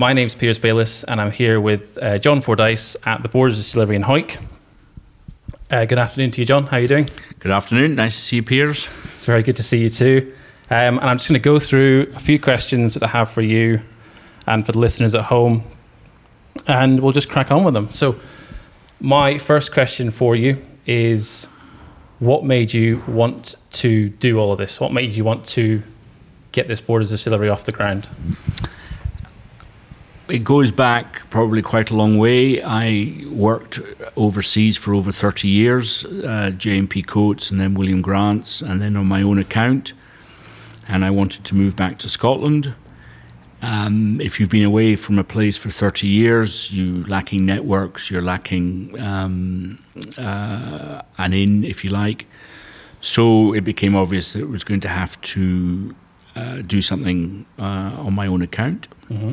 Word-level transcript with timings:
My 0.00 0.14
name's 0.14 0.34
Piers 0.34 0.58
Baylis, 0.58 1.04
and 1.06 1.20
I'm 1.20 1.30
here 1.30 1.60
with 1.60 1.98
uh, 2.00 2.16
John 2.16 2.40
Fordyce 2.40 2.96
at 3.04 3.22
the 3.22 3.28
Borders 3.28 3.58
Distillery 3.58 3.96
in 3.96 4.02
Hawick. 4.02 4.38
Uh, 5.70 5.84
good 5.84 5.98
afternoon 5.98 6.30
to 6.30 6.40
you, 6.40 6.46
John. 6.46 6.64
How 6.64 6.78
are 6.78 6.80
you 6.80 6.88
doing? 6.88 7.10
Good 7.38 7.52
afternoon. 7.52 7.96
Nice 7.96 8.16
to 8.16 8.22
see 8.22 8.36
you, 8.36 8.42
Piers. 8.42 8.88
It's 9.14 9.26
very 9.26 9.42
good 9.42 9.56
to 9.56 9.62
see 9.62 9.76
you 9.76 9.90
too. 9.90 10.32
Um, 10.70 10.96
and 10.96 11.04
I'm 11.04 11.18
just 11.18 11.28
going 11.28 11.38
to 11.38 11.44
go 11.44 11.60
through 11.60 12.10
a 12.16 12.18
few 12.18 12.40
questions 12.40 12.94
that 12.94 13.02
I 13.02 13.08
have 13.08 13.30
for 13.30 13.42
you 13.42 13.82
and 14.46 14.64
for 14.64 14.72
the 14.72 14.78
listeners 14.78 15.14
at 15.14 15.24
home, 15.24 15.64
and 16.66 17.00
we'll 17.00 17.12
just 17.12 17.28
crack 17.28 17.52
on 17.52 17.62
with 17.62 17.74
them. 17.74 17.92
So, 17.92 18.18
my 19.00 19.36
first 19.36 19.70
question 19.70 20.10
for 20.10 20.34
you 20.34 20.64
is 20.86 21.46
what 22.20 22.42
made 22.42 22.72
you 22.72 23.02
want 23.06 23.56
to 23.72 24.08
do 24.08 24.38
all 24.38 24.50
of 24.50 24.56
this? 24.56 24.80
What 24.80 24.94
made 24.94 25.12
you 25.12 25.24
want 25.24 25.44
to 25.48 25.82
get 26.52 26.68
this 26.68 26.80
Borders 26.80 27.10
Distillery 27.10 27.50
off 27.50 27.64
the 27.64 27.72
ground? 27.72 28.08
It 30.30 30.44
goes 30.44 30.70
back 30.70 31.28
probably 31.30 31.60
quite 31.60 31.90
a 31.90 31.94
long 31.94 32.16
way. 32.16 32.62
I 32.62 33.24
worked 33.28 33.80
overseas 34.16 34.76
for 34.76 34.94
over 34.94 35.10
30 35.10 35.48
years, 35.48 36.04
uh, 36.04 36.52
J&P 36.56 37.02
Coats 37.02 37.50
and 37.50 37.60
then 37.60 37.74
William 37.74 38.00
Grant's, 38.00 38.60
and 38.60 38.80
then 38.80 38.96
on 38.96 39.06
my 39.06 39.22
own 39.22 39.38
account. 39.38 39.92
And 40.86 41.04
I 41.04 41.10
wanted 41.10 41.44
to 41.44 41.54
move 41.54 41.74
back 41.74 41.98
to 41.98 42.08
Scotland. 42.08 42.74
Um, 43.62 44.20
if 44.20 44.38
you've 44.38 44.48
been 44.48 44.64
away 44.64 44.96
from 44.96 45.18
a 45.18 45.24
place 45.24 45.56
for 45.56 45.70
30 45.70 46.06
years, 46.06 46.72
you're 46.72 47.06
lacking 47.06 47.44
networks, 47.44 48.10
you're 48.10 48.22
lacking 48.22 48.98
um, 49.00 49.78
uh, 50.16 51.02
an 51.18 51.32
inn, 51.32 51.64
if 51.64 51.84
you 51.84 51.90
like. 51.90 52.26
So 53.00 53.52
it 53.52 53.62
became 53.62 53.96
obvious 53.96 54.32
that 54.32 54.40
it 54.40 54.48
was 54.48 54.64
going 54.64 54.80
to 54.80 54.88
have 54.88 55.20
to 55.22 55.94
uh, 56.36 56.62
do 56.62 56.80
something 56.80 57.44
uh, 57.58 57.96
on 57.98 58.14
my 58.14 58.26
own 58.26 58.42
account. 58.42 58.88
Mm-hmm. 59.10 59.32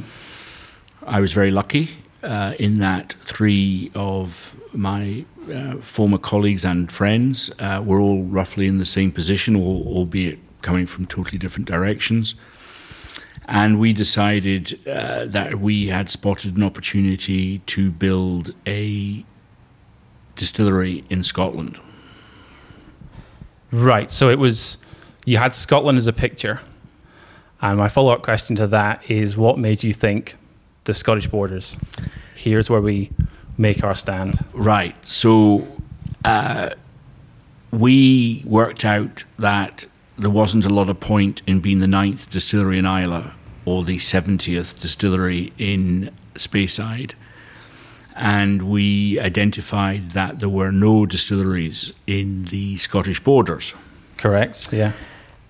I 1.08 1.22
was 1.22 1.32
very 1.32 1.52
lucky 1.52 1.90
uh, 2.22 2.54
in 2.60 2.80
that 2.80 3.16
three 3.24 3.92
of 3.96 4.58
my 4.74 5.26
uh, 5.52 5.78
former 5.78 6.18
colleagues 6.18 6.66
and 6.66 6.92
friends 6.92 7.50
uh, 7.60 7.82
were 7.84 8.02
all 8.02 8.24
roughly 8.24 8.68
in 8.68 8.78
the 8.78 8.86
same 8.86 9.14
position, 9.14 9.56
albeit 9.56 10.38
coming 10.62 10.86
from 10.86 11.06
totally 11.06 11.38
different 11.38 11.66
directions. 11.66 12.36
And 13.48 13.80
we 13.80 13.94
decided 13.94 14.86
uh, 14.86 15.26
that 15.28 15.62
we 15.62 15.88
had 15.88 16.10
spotted 16.10 16.58
an 16.58 16.64
opportunity 16.64 17.60
to 17.60 17.90
build 17.90 18.54
a 18.68 19.24
distillery 20.36 21.06
in 21.10 21.24
Scotland. 21.24 21.80
Right. 23.72 24.12
So 24.12 24.30
it 24.30 24.40
was, 24.40 24.78
you 25.26 25.38
had 25.38 25.56
Scotland 25.56 25.98
as 25.98 26.08
a 26.08 26.14
picture. 26.14 26.60
And 27.62 27.78
my 27.78 27.88
follow 27.88 28.12
up 28.12 28.22
question 28.22 28.58
to 28.58 28.68
that 28.68 29.10
is 29.10 29.38
what 29.38 29.58
made 29.58 29.84
you 29.84 29.94
think 29.94 30.36
the 30.88 30.94
Scottish 30.94 31.28
borders. 31.28 31.78
Here's 32.34 32.70
where 32.70 32.82
we 32.82 33.12
make 33.58 33.84
our 33.84 33.94
stand. 33.94 34.44
Right. 34.54 34.96
So 35.06 35.68
uh, 36.26 36.72
we 37.72 38.44
worked 38.46 38.84
out 38.84 39.26
that 39.38 39.86
there 40.18 40.32
wasn't 40.32 40.66
a 40.66 40.70
lot 40.70 40.90
of 40.90 41.00
point 41.00 41.44
in 41.46 41.60
being 41.60 41.80
the 41.80 41.88
ninth 41.88 42.30
distillery 42.30 42.80
in 42.80 42.86
Islay 42.86 43.32
or 43.66 43.84
the 43.84 43.98
70th 43.98 44.80
distillery 44.80 45.54
in 45.58 46.10
Speyside. 46.36 47.14
And 48.16 48.64
we 48.64 49.20
identified 49.20 50.12
that 50.12 50.40
there 50.40 50.50
were 50.50 50.72
no 50.72 51.06
distilleries 51.06 51.94
in 52.08 52.46
the 52.46 52.78
Scottish 52.78 53.20
borders. 53.24 53.74
Correct, 54.16 54.74
yeah. 54.74 54.94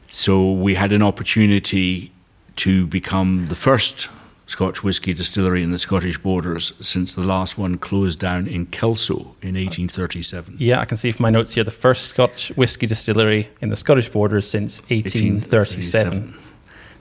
So 0.10 0.52
we 0.52 0.76
had 0.76 0.92
an 0.92 1.02
opportunity 1.02 2.12
to 2.58 2.88
become 2.88 3.48
the 3.48 3.56
first 3.56 4.10
Scotch 4.48 4.82
whisky 4.82 5.14
distillery 5.14 5.62
in 5.62 5.72
the 5.72 5.78
Scottish 5.78 6.18
borders 6.18 6.72
since 6.80 7.14
the 7.16 7.22
last 7.22 7.58
one 7.58 7.78
closed 7.78 8.18
down 8.18 8.48
in 8.48 8.66
Kelso 8.68 9.36
in 9.42 9.56
1837. 9.56 10.56
Yeah, 10.58 10.80
I 10.80 10.86
can 10.86 10.96
see 10.96 11.12
from 11.12 11.24
my 11.24 11.30
notes 11.30 11.54
here 11.54 11.66
the 11.66 11.72
first 11.72 12.06
Scotch 12.06 12.54
whisky 12.56 12.88
distillery 12.88 13.50
in 13.62 13.70
the 13.70 13.76
Scottish 13.76 14.10
borders 14.10 14.50
since 14.50 14.80
1837. 14.84 16.34
1837. 16.34 16.44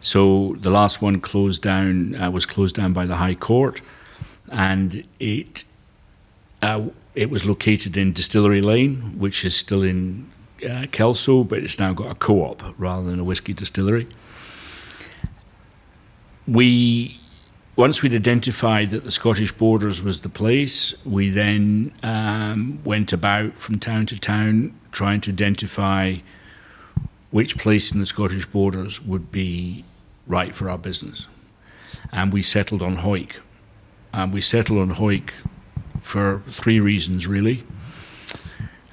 So 0.01 0.57
the 0.61 0.71
last 0.71 1.01
one 1.01 1.21
closed 1.21 1.63
down 1.63 2.17
uh, 2.17 2.31
was 2.33 2.47
closed 2.47 2.75
down 2.75 2.93
by 2.93 3.07
the 3.07 3.17
High 3.17 3.37
Court, 3.37 3.81
and 4.51 5.05
it 5.21 5.65
uh, 6.63 6.83
it 7.15 7.31
was 7.31 7.45
located 7.45 7.97
in 7.97 8.13
Distillery 8.13 8.61
Lane, 8.61 9.19
which 9.19 9.45
is 9.45 9.57
still 9.57 9.85
in 9.85 10.31
uh, 10.69 10.87
Kelso, 10.91 11.45
but 11.45 11.61
it's 11.61 11.79
now 11.79 11.93
got 11.93 12.11
a 12.11 12.15
co-op 12.17 12.75
rather 12.77 13.09
than 13.09 13.21
a 13.21 13.25
whisky 13.25 13.53
distillery. 13.53 14.09
We 16.47 17.21
once 17.77 18.03
we'd 18.03 18.15
identified 18.15 18.91
that 18.91 19.05
the 19.05 19.11
Scottish 19.11 19.53
borders 19.53 20.03
was 20.03 20.23
the 20.23 20.31
place, 20.31 20.95
we 21.05 21.29
then 21.29 21.93
um, 22.03 22.81
went 22.85 23.13
about 23.13 23.53
from 23.59 23.79
town 23.79 24.07
to 24.07 24.19
town 24.19 24.75
trying 24.93 25.21
to 25.21 25.31
identify 25.31 26.17
which 27.31 27.59
place 27.59 27.93
in 27.93 28.01
the 28.01 28.07
Scottish 28.07 28.47
borders 28.47 29.03
would 29.03 29.31
be 29.31 29.85
right 30.27 30.55
for 30.55 30.71
our 30.71 30.79
business. 30.79 31.27
And 32.11 32.33
we 32.33 32.41
settled 32.41 32.81
on 32.81 32.99
Hawick. 32.99 33.37
And 34.15 34.33
we 34.33 34.41
settled 34.41 34.79
on 34.79 34.97
Hawick 34.97 35.33
for 36.01 36.43
three 36.49 36.81
reasons, 36.81 37.27
really. 37.27 37.65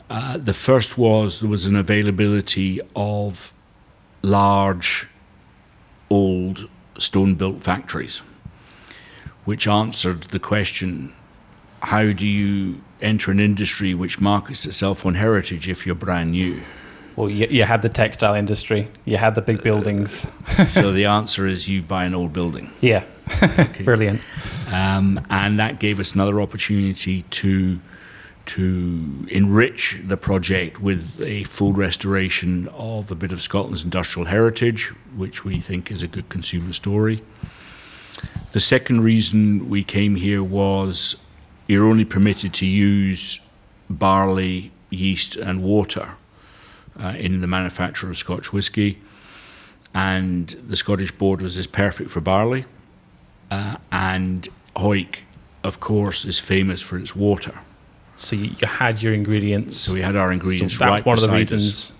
Uh, 0.10 0.38
the 0.38 0.54
first 0.54 0.98
was 0.98 1.40
there 1.40 1.50
was 1.50 1.66
an 1.66 1.78
availability 1.78 2.82
of 2.98 3.54
large, 4.22 5.08
old, 6.10 6.70
stone 6.98 7.36
built 7.36 7.64
factories 7.64 8.22
which 9.46 9.68
answered 9.68 10.24
the 10.24 10.40
question 10.40 11.14
how 11.84 12.14
do 12.14 12.26
you 12.26 12.82
enter 13.02 13.30
an 13.30 13.40
industry 13.40 13.94
which 13.94 14.22
markets 14.22 14.66
itself 14.66 15.06
on 15.06 15.16
heritage 15.16 15.68
if 15.68 15.86
you're 15.86 15.96
brand 15.96 16.32
new? 16.32 16.62
Well, 17.16 17.30
you, 17.30 17.48
you 17.50 17.64
had 17.64 17.82
the 17.82 17.90
textile 17.90 18.34
industry, 18.34 18.88
you 19.06 19.18
had 19.18 19.36
the 19.36 19.42
big 19.42 19.62
buildings. 19.62 20.26
so 20.68 20.92
the 20.92 21.06
answer 21.06 21.46
is 21.46 21.68
you 21.68 21.82
buy 21.82 22.06
an 22.06 22.16
old 22.16 22.34
building. 22.34 22.72
Yeah, 22.82 23.04
okay. 23.44 23.84
brilliant. 23.84 24.22
Um, 24.72 25.24
and 25.30 25.60
that 25.60 25.80
gave 25.80 26.00
us 26.00 26.16
another 26.16 26.42
opportunity 26.42 27.24
to 27.24 27.80
to 28.46 29.26
enrich 29.30 30.02
the 30.06 30.18
project 30.18 30.82
with 30.82 31.22
a 31.24 31.46
full 31.46 31.72
restoration 31.72 32.68
of 32.70 33.10
a 33.10 33.16
bit 33.16 33.32
of 33.32 33.42
Scotland's 33.42 33.86
industrial 33.86 34.28
heritage, 34.28 34.90
which 35.16 35.46
we 35.46 35.62
think 35.62 35.90
is 35.90 36.04
a 36.04 36.08
good 36.08 36.28
consumer 36.28 36.74
story. 36.74 37.24
The 38.52 38.60
second 38.60 39.02
reason 39.02 39.70
we 39.70 39.84
came 39.84 40.16
here 40.16 40.44
was 40.44 41.16
you're 41.68 41.86
only 41.86 42.06
permitted 42.06 42.54
to 42.56 42.66
use 42.66 43.40
barley, 43.90 44.72
yeast, 44.90 45.36
and 45.36 45.64
water 45.64 46.16
uh, 47.00 47.16
in 47.18 47.42
the 47.42 47.48
manufacture 47.48 48.10
of 48.10 48.18
Scotch 48.18 48.54
whisky. 48.54 49.00
And 49.94 50.50
the 50.50 50.76
Scottish 50.76 51.12
Borders 51.12 51.58
is 51.58 51.68
perfect 51.68 52.12
for 52.12 52.22
barley. 52.22 52.66
Uh, 53.50 53.78
and 53.92 54.48
Hawick, 54.76 55.20
of 55.64 55.80
course, 55.80 56.26
is 56.26 56.40
famous 56.40 56.82
for 56.82 56.98
its 56.98 57.16
water. 57.16 57.60
So 58.16 58.36
you, 58.36 58.56
you 58.60 58.68
had 58.68 59.02
your 59.02 59.14
ingredients. 59.14 59.78
So 59.78 59.94
we 59.94 60.02
had 60.02 60.16
our 60.16 60.32
ingredients 60.32 60.78
so 60.78 60.86
right 60.86 61.06
one 61.06 61.18
of 61.18 61.24
the 61.24 61.30
reasons. 61.30 61.70
Us. 61.70 61.92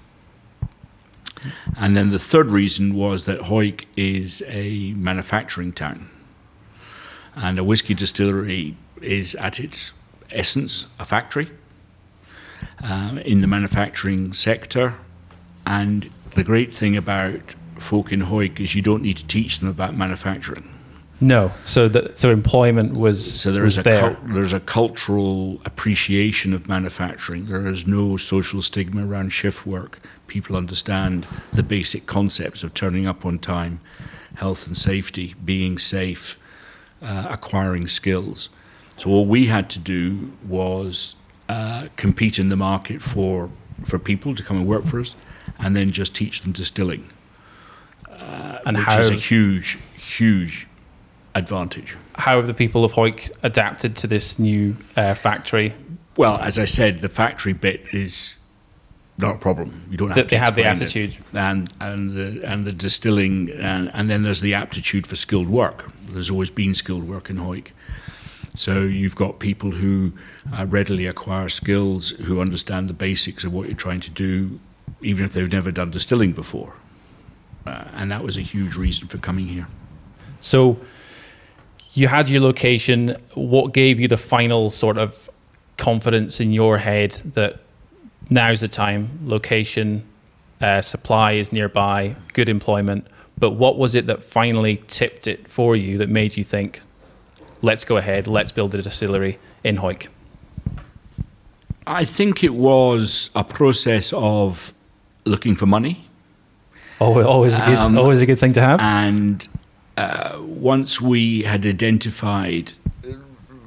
And 1.78 1.96
then 1.96 2.12
the 2.12 2.20
third 2.20 2.52
reason 2.52 2.96
was 2.96 3.26
that 3.26 3.42
Hawick 3.42 3.86
is 3.96 4.44
a 4.48 4.94
manufacturing 4.94 5.74
town. 5.74 6.10
And 7.36 7.58
a 7.58 7.64
whiskey 7.64 7.94
distillery 7.94 8.78
is, 9.02 9.36
at 9.36 9.60
its 9.60 9.92
essence, 10.30 10.88
a 11.00 11.06
factory 11.06 11.50
um, 12.82 13.18
in 13.20 13.42
the 13.42 13.48
manufacturing 13.48 14.34
sector. 14.34 14.96
And 15.66 16.10
the 16.36 16.44
great 16.44 16.74
thing 16.74 16.96
about 16.96 17.42
folk 17.78 18.12
in 18.12 18.22
Hawick 18.22 18.60
is 18.60 18.76
you 18.76 18.82
don't 18.82 19.02
need 19.02 19.18
to 19.18 19.28
teach 19.28 19.60
them 19.60 19.70
about 19.70 19.96
manufacturing. 19.96 20.70
No, 21.22 21.54
so 21.64 21.88
that 21.88 22.18
so 22.18 22.32
employment 22.32 22.96
was 22.96 23.40
so 23.40 23.52
there 23.54 23.64
was 23.64 23.76
is 23.76 23.80
a 23.80 23.84
there. 23.84 24.18
there's 24.26 24.52
a 24.52 24.60
cultural 24.60 25.62
appreciation 25.64 26.54
of 26.54 26.68
manufacturing. 26.68 27.46
There 27.46 27.66
is 27.68 27.88
no 27.88 28.18
social 28.18 28.62
stigma 28.62 29.08
around 29.08 29.30
shift 29.30 29.66
work. 29.66 30.00
People 30.28 30.56
understand 30.56 31.28
the 31.52 31.64
basic 31.64 32.06
concepts 32.06 32.64
of 32.64 32.74
turning 32.74 33.08
up 33.08 33.26
on 33.26 33.40
time, 33.40 33.80
health 34.36 34.68
and 34.68 34.78
safety, 34.78 35.36
being 35.44 35.78
safe, 35.78 36.40
uh, 37.02 37.28
acquiring 37.30 37.88
skills. 37.88 38.50
So 38.98 39.10
all 39.10 39.26
we 39.26 39.48
had 39.48 39.70
to 39.72 39.80
do 39.80 40.32
was 40.48 41.16
uh, 41.50 41.88
compete 41.96 42.40
in 42.40 42.50
the 42.50 42.56
market 42.56 43.02
for 43.02 43.50
for 43.84 44.00
people 44.00 44.34
to 44.36 44.44
come 44.44 44.58
and 44.58 44.68
work 44.68 44.86
for 44.86 45.00
us, 45.00 45.16
and 45.60 45.76
then 45.76 45.92
just 45.92 46.16
teach 46.16 46.42
them 46.42 46.52
distilling, 46.52 47.10
uh, 48.10 48.60
and 48.66 48.78
which 48.78 48.86
how, 48.86 49.00
is 49.00 49.10
a 49.10 49.16
huge, 49.16 49.80
huge 49.96 50.68
advantage. 51.36 51.98
How 52.16 52.38
have 52.38 52.48
the 52.48 52.54
people 52.54 52.86
of 52.86 52.94
Hawick 52.94 53.32
adapted 53.42 53.96
to 53.98 54.08
this 54.08 54.40
new 54.40 54.78
uh, 54.96 55.16
factory? 55.16 55.74
Well, 56.16 56.38
as 56.38 56.60
I 56.60 56.66
said, 56.66 57.00
the 57.00 57.10
factory 57.10 57.54
bit 57.54 57.84
is 57.92 58.36
not 59.18 59.36
a 59.36 59.38
problem. 59.38 59.88
You 59.92 59.98
don't 59.98 60.10
have 60.10 60.16
That 60.16 60.24
to 60.24 60.30
they 60.30 60.38
have 60.38 60.56
the 60.56 60.62
it. 60.62 60.66
attitude. 60.68 61.18
and 61.34 61.72
and 61.80 62.12
the, 62.16 62.44
and 62.46 62.66
the 62.66 62.72
distilling, 62.74 63.50
and, 63.52 63.90
and 63.94 64.10
then 64.10 64.24
there's 64.24 64.42
the 64.42 64.54
aptitude 64.56 65.06
for 65.08 65.16
skilled 65.16 65.48
work. 65.50 65.92
There's 66.10 66.30
always 66.30 66.50
been 66.50 66.74
skilled 66.76 67.08
work 67.08 67.30
in 67.30 67.38
Hawick. 67.38 67.68
So 68.56 68.82
you've 68.82 69.16
got 69.16 69.40
people 69.40 69.72
who 69.72 70.14
uh, 70.56 70.66
readily 70.68 71.08
acquire 71.08 71.50
skills, 71.50 72.10
who 72.10 72.40
understand 72.40 72.88
the 72.88 72.94
basics 72.94 73.44
of 73.44 73.52
what 73.52 73.68
you're 73.68 73.76
trying 73.76 74.02
to 74.02 74.12
do, 74.12 74.60
even 75.02 75.26
if 75.26 75.34
they've 75.34 75.52
never 75.52 75.72
done 75.72 75.90
distilling 75.92 76.34
before. 76.34 76.74
Uh, 77.66 77.86
and 77.96 78.12
that 78.12 78.24
was 78.24 78.38
a 78.38 78.42
huge 78.42 78.76
reason 78.76 79.08
for 79.08 79.18
coming 79.18 79.48
here. 79.48 79.68
So 80.40 80.78
you 81.94 82.08
had 82.10 82.30
your 82.30 82.42
location. 82.42 83.16
What 83.34 83.74
gave 83.74 84.00
you 84.00 84.08
the 84.08 84.18
final 84.18 84.70
sort 84.70 84.98
of 85.00 85.30
confidence 85.78 86.40
in 86.40 86.52
your 86.52 86.78
head 86.78 87.12
that 87.34 87.60
now's 88.34 88.62
the 88.62 88.68
time, 88.68 89.20
location, 89.24 90.04
uh, 90.60 90.82
supply 90.82 91.34
is 91.34 91.52
nearby, 91.52 92.16
good 92.34 92.50
employment? 92.50 93.08
But 93.38 93.52
what 93.52 93.78
was 93.78 93.96
it 93.96 94.08
that 94.08 94.24
finally 94.24 94.78
tipped 94.88 95.28
it 95.28 95.48
for 95.48 95.76
you 95.76 95.98
that 95.98 96.10
made 96.10 96.38
you 96.38 96.44
think, 96.44 96.82
let's 97.62 97.86
go 97.86 97.98
ahead, 97.98 98.28
let's 98.28 98.52
build 98.52 98.74
a 98.76 98.82
distillery 98.82 99.40
in 99.64 99.78
Hawick? 99.78 100.08
I 101.86 102.06
think 102.06 102.44
it 102.44 102.54
was 102.54 103.30
a 103.36 103.44
process 103.44 104.14
of 104.14 104.74
looking 105.26 105.56
for 105.56 105.66
money. 105.66 106.06
Always, 107.00 107.26
always, 107.26 107.54
a 107.54 107.66
good, 107.66 107.78
Um, 107.78 107.98
always 107.98 108.22
a 108.22 108.26
good 108.26 108.40
thing 108.40 108.54
to 108.54 108.62
have. 108.62 108.80
And 108.80 109.46
uh, 109.98 110.38
once 110.40 111.02
we 111.02 111.42
had 111.44 111.66
identified 111.66 112.74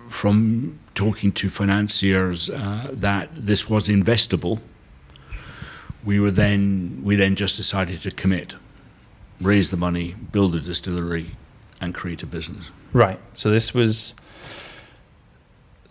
from 0.08 0.78
talking 0.96 1.30
to 1.30 1.48
financiers 1.48 2.50
uh, 2.50 2.88
that 2.92 3.28
this 3.36 3.70
was 3.70 3.88
investable, 3.88 4.60
we 6.04 6.18
were 6.18 6.32
then 6.32 7.00
we 7.04 7.14
then 7.14 7.36
just 7.36 7.56
decided 7.56 8.00
to 8.02 8.10
commit, 8.10 8.56
raise 9.40 9.70
the 9.70 9.76
money, 9.76 10.14
build 10.32 10.56
a 10.56 10.60
distillery, 10.60 11.36
and 11.80 11.94
create 11.94 12.22
a 12.22 12.26
business. 12.26 12.70
Right. 12.92 13.20
So 13.34 13.50
this 13.50 13.72
was. 13.72 14.14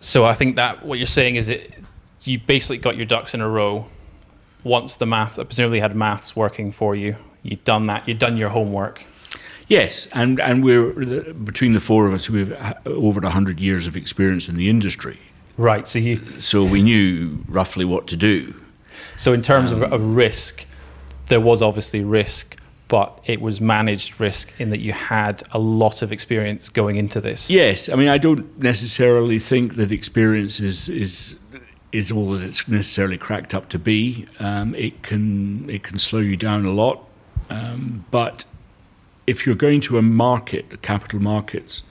So 0.00 0.26
I 0.26 0.34
think 0.34 0.56
that 0.56 0.84
what 0.84 0.98
you're 0.98 1.06
saying 1.06 1.36
is 1.36 1.46
that 1.46 1.70
you 2.24 2.38
basically 2.38 2.78
got 2.78 2.96
your 2.96 3.06
ducks 3.06 3.32
in 3.32 3.40
a 3.40 3.48
row. 3.48 3.86
Once 4.62 4.96
the 4.96 5.06
math, 5.06 5.36
presumably 5.36 5.80
had 5.80 5.94
maths 5.94 6.34
working 6.34 6.72
for 6.72 6.94
you, 6.96 7.16
you'd 7.42 7.62
done 7.64 7.86
that. 7.86 8.06
You'd 8.08 8.18
done 8.18 8.36
your 8.36 8.48
homework. 8.48 9.06
Yes, 9.68 10.06
and 10.12 10.40
and 10.40 10.62
we're 10.62 10.92
between 11.32 11.72
the 11.72 11.80
four 11.80 12.06
of 12.06 12.12
us, 12.12 12.30
we 12.30 12.46
have 12.46 12.78
over 12.86 13.26
hundred 13.28 13.60
years 13.60 13.86
of 13.86 13.96
experience 13.96 14.48
in 14.48 14.56
the 14.56 14.68
industry, 14.68 15.18
Right. 15.56 15.88
So 15.88 15.98
you. 15.98 16.20
so 16.38 16.64
we 16.64 16.82
knew 16.82 17.38
roughly 17.48 17.84
what 17.84 18.06
to 18.08 18.16
do. 18.16 18.54
So 19.16 19.32
in 19.32 19.42
terms 19.42 19.72
of, 19.72 19.82
of 19.82 20.00
risk, 20.00 20.66
there 21.26 21.40
was 21.40 21.62
obviously 21.62 22.04
risk, 22.04 22.56
but 22.88 23.18
it 23.24 23.40
was 23.40 23.60
managed 23.60 24.20
risk 24.20 24.52
in 24.58 24.70
that 24.70 24.80
you 24.80 24.92
had 24.92 25.42
a 25.50 25.58
lot 25.58 26.02
of 26.02 26.12
experience 26.12 26.68
going 26.68 26.96
into 26.96 27.20
this. 27.20 27.50
Yes, 27.50 27.88
I 27.88 27.96
mean 27.96 28.08
I 28.08 28.18
don't 28.18 28.58
necessarily 28.58 29.38
think 29.38 29.74
that 29.76 29.90
experience 29.90 30.60
is 30.60 30.88
is 30.88 31.34
is 31.90 32.12
all 32.12 32.32
that 32.32 32.42
it's 32.42 32.68
necessarily 32.68 33.18
cracked 33.18 33.54
up 33.54 33.68
to 33.70 33.78
be. 33.78 34.26
Um, 34.38 34.74
it 34.76 35.02
can 35.02 35.68
it 35.68 35.82
can 35.82 35.98
slow 35.98 36.20
you 36.20 36.36
down 36.36 36.64
a 36.66 36.72
lot, 36.72 37.04
um, 37.50 38.04
but 38.10 38.44
if 39.26 39.46
you're 39.46 39.56
going 39.56 39.80
to 39.82 39.98
a 39.98 40.02
market, 40.02 40.82
capital 40.82 41.20
markets, 41.20 41.82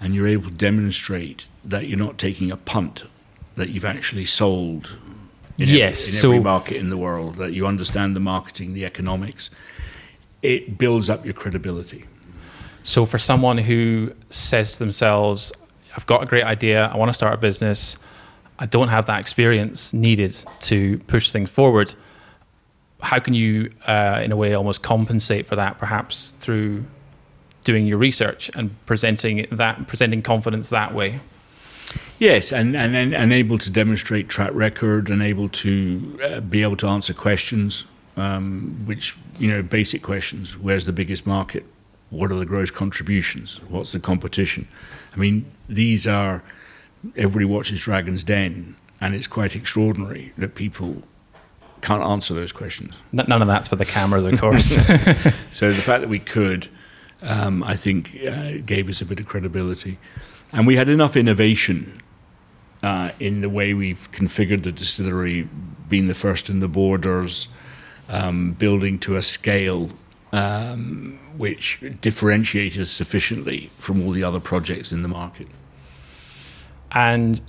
and 0.00 0.14
you're 0.14 0.28
able 0.28 0.44
to 0.50 0.56
demonstrate 0.56 1.46
that 1.64 1.88
you're 1.88 1.98
not 1.98 2.18
taking 2.18 2.52
a 2.52 2.56
punt, 2.56 3.04
that 3.56 3.70
you've 3.70 3.84
actually 3.84 4.24
sold 4.24 4.96
in, 5.58 5.68
Yes, 5.68 6.02
every, 6.02 6.16
in 6.16 6.20
so- 6.20 6.28
every 6.28 6.40
market 6.40 6.76
in 6.76 6.88
the 6.88 6.96
world, 6.96 7.36
that 7.36 7.52
you 7.52 7.66
understand 7.66 8.14
the 8.14 8.20
marketing, 8.20 8.74
the 8.74 8.84
economics, 8.84 9.50
it 10.42 10.78
builds 10.78 11.10
up 11.10 11.24
your 11.24 11.34
credibility. 11.34 12.04
So 12.84 13.04
for 13.04 13.18
someone 13.18 13.58
who 13.58 14.12
says 14.30 14.72
to 14.72 14.78
themselves, 14.78 15.52
I've 15.96 16.06
got 16.06 16.22
a 16.22 16.26
great 16.26 16.44
idea, 16.44 16.86
I 16.86 16.96
want 16.96 17.08
to 17.08 17.12
start 17.12 17.34
a 17.34 17.36
business, 17.36 17.98
I 18.58 18.66
don't 18.66 18.88
have 18.88 19.06
that 19.06 19.20
experience 19.20 19.92
needed 19.92 20.36
to 20.60 20.98
push 21.08 21.30
things 21.30 21.50
forward, 21.50 21.94
how 23.00 23.18
can 23.18 23.34
you, 23.34 23.70
uh, 23.86 24.20
in 24.24 24.32
a 24.32 24.36
way, 24.36 24.54
almost 24.54 24.82
compensate 24.82 25.46
for 25.46 25.56
that, 25.56 25.78
perhaps 25.78 26.34
through 26.40 26.84
doing 27.64 27.86
your 27.86 27.98
research 27.98 28.50
and 28.54 28.74
presenting 28.86 29.46
that, 29.52 29.86
presenting 29.86 30.22
confidence 30.22 30.70
that 30.70 30.94
way? 30.94 31.20
Yes, 32.18 32.52
and, 32.52 32.76
and, 32.76 32.96
and, 32.96 33.32
able 33.32 33.58
to 33.58 33.70
demonstrate 33.70 34.28
track 34.28 34.50
record 34.52 35.08
and 35.08 35.22
able 35.22 35.48
to 35.50 36.18
uh, 36.22 36.40
be 36.40 36.62
able 36.62 36.76
to 36.78 36.88
answer 36.88 37.14
questions, 37.14 37.84
um, 38.16 38.82
which, 38.86 39.16
you 39.38 39.48
know, 39.48 39.62
basic 39.62 40.02
questions. 40.02 40.58
Where's 40.58 40.84
the 40.84 40.92
biggest 40.92 41.26
market? 41.26 41.64
What 42.10 42.32
are 42.32 42.36
the 42.36 42.44
gross 42.44 42.70
contributions? 42.70 43.60
What's 43.68 43.92
the 43.92 44.00
competition? 44.00 44.66
I 45.14 45.16
mean, 45.16 45.46
these 45.68 46.06
are, 46.06 46.42
everybody 47.16 47.44
watches 47.44 47.80
Dragon's 47.80 48.24
Den, 48.24 48.76
and 49.00 49.14
it's 49.14 49.28
quite 49.28 49.54
extraordinary 49.54 50.32
that 50.36 50.56
people 50.56 51.04
can't 51.80 52.02
answer 52.02 52.34
those 52.34 52.52
questions. 52.52 52.94
None 53.12 53.30
of 53.42 53.48
that's 53.48 53.68
for 53.68 53.76
the 53.76 53.84
cameras, 53.84 54.24
of 54.24 54.38
course. 54.38 54.76
So 55.52 55.70
the 55.70 55.82
fact 55.82 56.02
that 56.02 56.08
we 56.08 56.18
could, 56.18 56.68
um, 57.22 57.62
I 57.64 57.74
think, 57.74 58.18
uh, 58.26 58.52
gave 58.64 58.88
us 58.88 59.00
a 59.00 59.04
bit 59.04 59.20
of 59.20 59.26
credibility. 59.26 59.98
And 60.52 60.66
we 60.66 60.76
had 60.76 60.88
enough 60.88 61.16
innovation 61.16 62.00
uh, 62.82 63.10
in 63.18 63.40
the 63.40 63.48
way 63.48 63.74
we've 63.74 64.10
configured 64.12 64.62
the 64.62 64.72
distillery, 64.72 65.48
being 65.88 66.08
the 66.08 66.14
first 66.14 66.48
in 66.48 66.60
the 66.60 66.68
borders, 66.68 67.48
um, 68.08 68.52
building 68.52 68.98
to 69.00 69.16
a 69.16 69.22
scale 69.22 69.90
um, 70.32 71.18
which 71.36 71.82
differentiates 72.00 72.78
us 72.78 72.90
sufficiently 72.90 73.70
from 73.78 74.04
all 74.04 74.10
the 74.10 74.24
other 74.24 74.40
projects 74.40 74.92
in 74.92 75.02
the 75.02 75.08
market. 75.08 75.48
And 76.92 77.40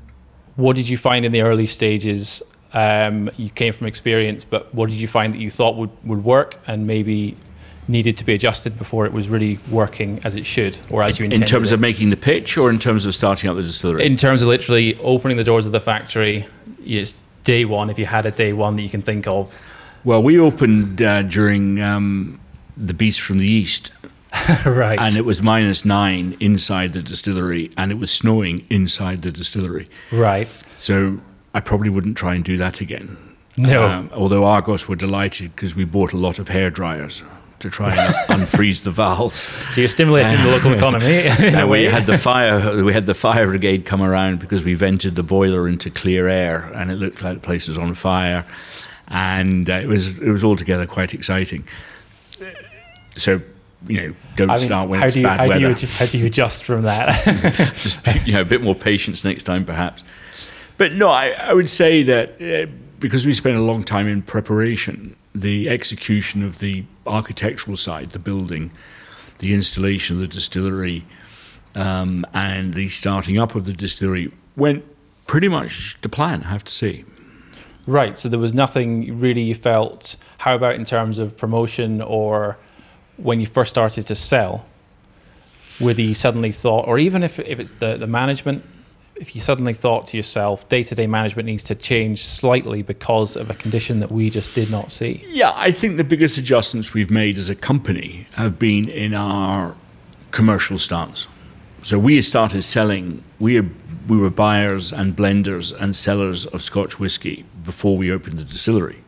what 0.56 0.76
did 0.76 0.90
you 0.90 0.98
find 0.98 1.26
in 1.26 1.32
the 1.32 1.42
early 1.42 1.68
stages? 1.68 2.42
Um, 2.74 3.32
you 3.38 3.50
came 3.50 3.74
from 3.74 3.88
experience, 3.88 4.46
but 4.46 4.74
what 4.74 4.90
did 4.90 4.98
you 4.98 5.08
find 5.08 5.34
that 5.34 5.40
you 5.40 5.50
thought 5.50 5.76
would, 5.76 5.90
would 6.04 6.24
work 6.24 6.58
and 6.68 6.86
maybe 6.86 7.36
needed 7.88 8.16
to 8.18 8.24
be 8.24 8.34
adjusted 8.36 8.78
before 8.78 9.08
it 9.08 9.12
was 9.12 9.28
really 9.28 9.60
working 9.72 10.20
as 10.24 10.36
it 10.36 10.46
should 10.46 10.78
or 10.92 11.02
as 11.02 11.18
you 11.18 11.26
intended? 11.26 11.48
In 11.48 11.50
terms 11.50 11.72
it? 11.72 11.76
of 11.76 11.80
making 11.80 12.12
the 12.12 12.18
pitch 12.18 12.58
or 12.58 12.70
in 12.70 12.78
terms 12.78 13.06
of 13.08 13.16
starting 13.16 13.50
up 13.50 13.56
the 13.56 13.64
distillery? 13.64 14.06
in 14.06 14.16
terms 14.16 14.42
of 14.44 14.48
literally 14.48 14.96
opening 15.00 15.38
the 15.38 15.44
doors 15.44 15.66
of 15.66 15.72
the 15.72 15.80
factory, 15.80 16.46
it's 16.86 17.16
day 17.44 17.66
one. 17.66 17.90
If 17.90 17.98
you 17.98 18.06
had 18.06 18.26
a 18.28 18.32
day 18.32 18.54
one 18.54 18.76
that 18.76 18.84
you 18.84 18.90
can 18.90 19.02
think 19.02 19.28
of, 19.28 19.52
well, 20.04 20.24
we 20.24 20.40
opened 20.40 21.02
uh, 21.02 21.24
during 21.24 21.82
um, 21.82 22.40
the 22.78 22.94
Beast 22.94 23.20
from 23.22 23.40
the 23.40 23.48
East, 23.48 23.92
right? 24.66 24.98
and 24.98 25.18
it 25.18 25.26
was 25.26 25.42
minus 25.42 25.84
nine 25.84 26.38
inside 26.40 26.94
the 26.94 27.02
distillery, 27.02 27.70
and 27.78 27.92
it 27.92 27.96
was 27.96 28.12
snowing 28.12 28.66
inside 28.70 29.24
the 29.24 29.32
distillery. 29.32 29.88
right. 30.12 30.48
So 30.78 31.20
I 31.54 31.60
probably 31.60 31.90
wouldn't 31.90 32.18
try 32.18 32.36
and 32.36 32.44
do 32.44 32.58
that 32.58 32.82
again. 32.82 33.18
No. 33.58 33.86
Um, 33.86 34.10
although 34.14 34.46
Argos 34.46 34.88
were 34.88 34.96
delighted 34.96 35.56
because 35.56 35.76
we 35.76 35.84
bought 35.84 36.14
a 36.14 36.18
lot 36.18 36.40
of 36.40 36.48
hair 36.48 36.70
dryers 36.70 37.24
to 37.60 37.70
try 37.70 37.94
and 37.94 38.16
unfreeze 38.42 38.84
the 38.84 38.92
valves. 38.92 39.48
So 39.74 39.82
you're 39.82 39.90
stimulating 39.90 40.42
the 40.44 40.52
local 40.52 40.74
economy 40.74 41.28
And 41.40 41.70
we 41.70 41.86
had 41.86 42.06
the 42.06 42.18
fire. 42.18 42.84
We 42.84 42.94
had 42.94 43.06
the 43.06 43.14
fire 43.14 43.48
brigade 43.48 43.86
come 43.86 44.02
around 44.02 44.40
because 44.40 44.64
we 44.64 44.76
vented 44.76 45.16
the 45.16 45.24
boiler 45.24 45.68
into 45.68 45.90
clear 45.90 46.28
air, 46.28 46.72
and 46.74 46.92
it 46.92 46.96
looked 46.96 47.22
like 47.22 47.36
the 47.36 47.42
place 47.42 47.68
was 47.68 47.78
on 47.78 47.94
fire, 47.96 48.46
and 49.10 49.70
uh, 49.70 49.74
it 49.74 49.88
was 49.88 50.18
it 50.20 50.30
was 50.30 50.44
altogether 50.44 50.86
quite 50.86 51.14
exciting. 51.14 51.68
So 53.18 53.42
you 53.88 54.02
know, 54.02 54.16
don't 54.38 54.50
I 54.50 54.56
mean, 54.56 54.66
start 54.66 54.90
when 54.90 55.00
how 55.00 55.08
it's 55.08 55.16
do 55.16 55.22
you 55.22 55.26
bad 55.28 55.40
how 55.40 55.48
weather. 55.48 55.74
do 55.74 55.86
you 55.86 55.92
how 55.94 56.06
do 56.06 56.18
you 56.18 56.26
adjust 56.26 56.64
from 56.64 56.84
that? 56.84 57.74
just 57.76 58.06
you 58.26 58.34
know 58.34 58.42
a 58.42 58.46
bit 58.46 58.62
more 58.62 58.76
patience 58.76 59.26
next 59.26 59.44
time 59.44 59.66
perhaps 59.66 60.04
but 60.80 60.94
no 60.94 61.10
i, 61.10 61.30
I 61.30 61.54
would 61.54 61.70
say 61.70 62.02
that 62.04 62.42
uh, 62.42 62.72
because 62.98 63.28
we 63.28 63.34
spent 63.34 63.56
a 63.56 63.62
long 63.62 63.84
time 63.84 64.08
in 64.08 64.24
preparation 64.24 65.16
the 65.36 65.70
execution 65.70 66.44
of 66.44 66.58
the 66.58 66.84
architectural 67.06 67.78
side 67.78 68.10
the 68.10 68.20
building 68.20 68.72
the 69.38 69.54
installation 69.54 70.16
of 70.16 70.22
the 70.22 70.28
distillery 70.28 71.06
um, 71.76 72.26
and 72.34 72.74
the 72.74 72.90
starting 72.90 73.38
up 73.38 73.54
of 73.54 73.66
the 73.66 73.74
distillery 73.74 74.32
went 74.56 74.84
pretty 75.28 75.48
much 75.48 75.96
to 76.02 76.10
plan 76.10 76.42
i 76.44 76.50
have 76.50 76.64
to 76.64 76.72
say 76.72 77.06
Right. 77.90 78.20
So 78.20 78.30
there 78.30 78.40
was 78.40 78.54
nothing 78.54 79.20
really 79.20 79.42
you 79.42 79.56
felt. 79.56 80.16
How 80.38 80.54
about 80.54 80.76
in 80.76 80.86
terms 80.86 81.18
of 81.18 81.36
promotion 81.36 82.04
or 82.04 82.60
when 83.18 83.40
you 83.40 83.48
first 83.48 83.72
started 83.72 84.06
to 84.06 84.14
sell? 84.14 84.66
Whether 85.80 86.04
you 86.04 86.14
suddenly 86.14 86.52
thought, 86.52 86.88
or 86.88 87.00
even 87.00 87.24
if, 87.24 87.40
if 87.40 87.60
it's 87.60 87.74
the, 87.74 87.98
the 87.98 88.06
management, 88.06 88.64
if 89.20 89.36
you 89.36 89.42
suddenly 89.42 89.74
thought 89.74 90.08
to 90.08 90.18
yourself, 90.18 90.68
day 90.70 90.84
to 90.84 90.96
day 90.96 91.06
management 91.06 91.46
needs 91.46 91.64
to 91.64 91.76
change 91.76 92.26
slightly 92.26 92.82
because 92.82 93.36
of 93.36 93.50
a 93.50 93.54
condition 93.54 94.00
that 94.00 94.12
we 94.12 94.30
just 94.30 94.54
did 94.54 94.72
not 94.72 94.92
see. 94.92 95.24
Yeah, 95.28 95.52
I 95.56 95.72
think 95.72 95.98
the 95.98 96.04
biggest 96.04 96.38
adjustments 96.38 96.94
we've 96.94 97.12
made 97.12 97.38
as 97.38 97.50
a 97.50 97.56
company 97.56 98.28
have 98.36 98.58
been 98.58 98.90
in 98.90 99.14
our 99.14 99.76
commercial 100.32 100.80
stance. 100.80 101.28
So 101.84 102.00
we 102.00 102.22
started 102.22 102.64
selling, 102.64 103.24
we, 103.40 103.60
we 103.62 104.18
were 104.18 104.30
buyers 104.30 104.92
and 104.92 105.16
blenders 105.16 105.78
and 105.78 105.96
sellers 105.96 106.46
of 106.46 106.62
Scotch 106.62 107.00
whisky 107.00 107.46
before 107.64 107.98
we 107.98 108.12
opened 108.12 108.40
the 108.40 108.44
distillery. 108.44 109.04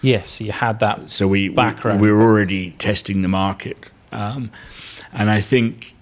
Yes, 0.00 0.40
you 0.40 0.52
had 0.52 0.80
that. 0.80 1.10
So 1.10 1.28
we 1.28 1.48
Background. 1.48 2.00
we, 2.00 2.08
we 2.08 2.12
were 2.12 2.22
already 2.22 2.72
testing 2.72 3.22
the 3.22 3.28
market, 3.28 3.88
um, 4.10 4.50
and 5.12 5.30
I 5.30 5.40
think 5.40 5.94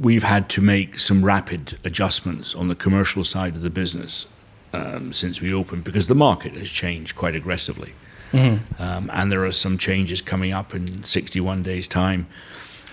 we've 0.00 0.22
had 0.22 0.48
to 0.50 0.60
make 0.60 0.98
some 0.98 1.24
rapid 1.24 1.78
adjustments 1.84 2.54
on 2.54 2.68
the 2.68 2.74
commercial 2.74 3.24
side 3.24 3.54
of 3.56 3.62
the 3.62 3.70
business 3.70 4.26
um, 4.72 5.12
since 5.12 5.40
we 5.40 5.52
opened 5.54 5.84
because 5.84 6.08
the 6.08 6.14
market 6.14 6.54
has 6.56 6.68
changed 6.70 7.16
quite 7.16 7.34
aggressively, 7.34 7.92
um, 8.32 9.10
and 9.12 9.30
there 9.30 9.44
are 9.44 9.52
some 9.52 9.78
changes 9.78 10.20
coming 10.20 10.52
up 10.52 10.74
in 10.74 11.04
61 11.04 11.62
days' 11.62 11.86
time. 11.88 12.26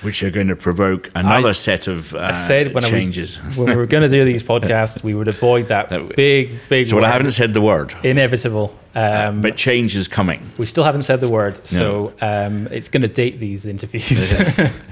Which 0.04 0.24
are 0.24 0.32
going 0.32 0.48
to 0.48 0.56
provoke 0.56 1.12
another 1.14 1.50
I- 1.50 1.52
set 1.52 1.88
of 1.88 2.16
uh, 2.16 2.30
I 2.32 2.34
said 2.34 2.74
when 2.74 2.82
changes. 2.82 3.40
We, 3.40 3.50
when 3.58 3.68
we 3.68 3.76
were 3.76 3.86
going 3.86 4.02
to 4.02 4.10
do 4.10 4.26
these 4.26 4.42
podcasts, 4.42 5.04
we 5.04 5.14
would 5.14 5.28
avoid 5.28 5.68
that 5.68 5.90
That- 5.90 6.16
big, 6.16 6.58
big. 6.70 6.88
so, 6.88 6.96
well, 6.96 7.06
I 7.06 7.10
haven't 7.10 7.30
said 7.34 7.54
the 7.54 7.62
word, 7.62 7.94
inevitable. 8.04 8.76
Um, 8.96 9.42
but 9.42 9.58
change 9.58 9.96
is 9.96 10.08
coming. 10.08 10.52
we 10.58 10.66
still 10.66 10.84
haven't 10.84 11.04
said 11.04 11.22
the 11.22 11.30
word, 11.30 11.64
so 11.68 12.14
um, 12.20 12.68
it's 12.72 12.90
going 12.90 13.04
to 13.04 13.08
date 13.08 13.40
these 13.40 13.68
interviews. 13.68 14.34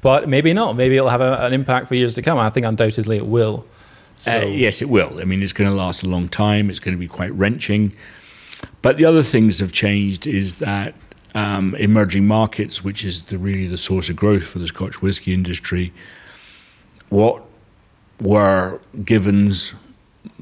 but 0.00 0.28
maybe 0.28 0.52
not. 0.52 0.76
Maybe 0.76 0.96
it'll 0.96 1.08
have 1.08 1.20
a, 1.20 1.44
an 1.44 1.52
impact 1.52 1.88
for 1.88 1.94
years 1.94 2.14
to 2.14 2.22
come. 2.22 2.38
I 2.38 2.50
think 2.50 2.66
undoubtedly 2.66 3.16
it 3.16 3.26
will. 3.26 3.66
So, 4.16 4.42
Uh, 4.42 4.46
yes, 4.46 4.82
it 4.82 4.88
will. 4.88 5.18
I 5.20 5.24
mean, 5.24 5.42
it's 5.42 5.52
going 5.52 5.68
to 5.68 5.74
last 5.74 6.02
a 6.02 6.08
long 6.08 6.28
time. 6.28 6.68
It's 6.70 6.80
going 6.80 6.94
to 6.94 6.98
be 6.98 7.08
quite 7.08 7.32
wrenching. 7.34 7.92
But 8.82 8.96
the 8.96 9.04
other 9.06 9.22
things 9.22 9.58
have 9.60 9.72
changed 9.72 10.26
is 10.26 10.58
that 10.58 10.94
um, 11.34 11.74
emerging 11.76 12.26
markets, 12.26 12.84
which 12.84 13.04
is 13.04 13.24
the, 13.24 13.38
really 13.38 13.66
the 13.66 13.78
source 13.78 14.10
of 14.10 14.16
growth 14.16 14.44
for 14.44 14.58
the 14.58 14.66
Scotch 14.66 15.00
whisky 15.00 15.32
industry, 15.32 15.92
what 17.08 17.42
were 18.20 18.80
givens, 19.04 19.72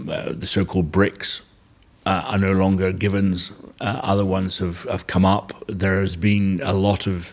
uh, 0.09 0.33
the 0.33 0.47
so-called 0.47 0.91
BRICS, 0.91 1.43
uh, 2.07 2.23
are 2.27 2.39
no 2.39 2.53
longer 2.53 2.93
givens. 2.93 3.53
Uh, 3.81 4.01
other 4.03 4.25
ones 4.25 4.59
have, 4.59 4.85
have 4.85 5.07
come 5.07 5.25
up. 5.25 5.53
There 5.69 6.01
has 6.01 6.17
been 6.17 6.61
a 6.65 6.73
lot 6.73 7.07
of 7.07 7.33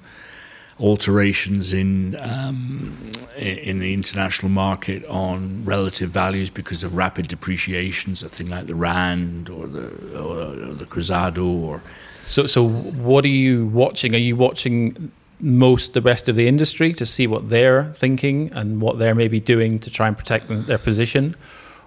alterations 0.79 1.71
in 1.71 2.15
um, 2.19 2.97
in 3.37 3.79
the 3.79 3.93
international 3.93 4.49
market 4.49 5.05
on 5.05 5.63
relative 5.63 6.09
values 6.09 6.49
because 6.49 6.83
of 6.83 6.95
rapid 6.95 7.27
depreciations 7.27 8.23
a 8.23 8.29
thing 8.29 8.47
like 8.47 8.67
the 8.67 8.75
rand 8.75 9.49
or 9.49 9.67
the 9.67 9.87
or, 10.17 10.69
or 10.69 10.73
the 10.73 10.85
cruzado 10.85 11.45
or 11.45 11.81
so, 12.23 12.47
so 12.47 12.67
what 12.67 13.23
are 13.23 13.29
you 13.29 13.67
watching? 13.67 14.15
Are 14.15 14.19
you 14.19 14.35
watching 14.35 15.11
most 15.39 15.93
the 15.93 16.01
rest 16.01 16.27
of 16.27 16.35
the 16.35 16.47
industry 16.47 16.91
to 16.93 17.05
see 17.05 17.27
what 17.27 17.49
they're 17.49 17.93
thinking 17.93 18.51
and 18.53 18.81
what 18.81 18.97
they're 18.97 19.13
maybe 19.13 19.39
doing 19.39 19.77
to 19.79 19.91
try 19.91 20.07
and 20.07 20.17
protect 20.17 20.47
their 20.65 20.79
position, 20.79 21.35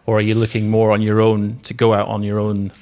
or 0.06 0.18
are 0.18 0.20
you 0.20 0.34
looking 0.34 0.70
more 0.70 0.92
on 0.92 1.02
your 1.02 1.20
own 1.20 1.58
to 1.64 1.74
go 1.74 1.92
out 1.92 2.08
on 2.08 2.22
your 2.22 2.38
own? 2.38 2.72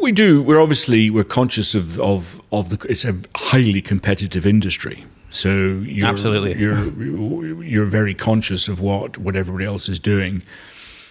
we 0.00 0.12
do 0.12 0.40
we're 0.42 0.60
obviously 0.60 1.10
we're 1.10 1.24
conscious 1.24 1.74
of 1.74 1.98
of 2.00 2.40
of 2.52 2.70
the 2.70 2.78
it's 2.88 3.04
a 3.04 3.14
highly 3.36 3.82
competitive 3.82 4.46
industry 4.46 5.04
so 5.30 5.50
you're, 5.50 6.06
Absolutely. 6.06 6.58
you're 6.58 7.62
you're 7.62 7.84
very 7.84 8.14
conscious 8.14 8.68
of 8.68 8.80
what 8.80 9.18
what 9.18 9.36
everybody 9.36 9.64
else 9.64 9.88
is 9.88 9.98
doing 9.98 10.42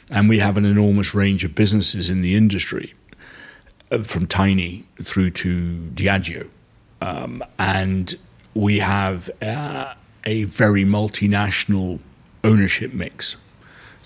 and 0.09 0.29
we 0.29 0.39
have 0.39 0.57
an 0.57 0.65
enormous 0.65 1.13
range 1.13 1.43
of 1.43 1.53
businesses 1.53 2.09
in 2.09 2.21
the 2.21 2.35
industry 2.35 2.93
uh, 3.91 3.99
from 3.99 4.25
tiny 4.25 4.83
through 5.01 5.29
to 5.29 5.89
Diageo 5.93 6.47
um, 7.01 7.43
and 7.59 8.15
we 8.53 8.79
have 8.79 9.29
uh, 9.41 9.93
a 10.25 10.43
very 10.45 10.83
multinational 10.83 11.99
ownership 12.43 12.93
mix 12.93 13.35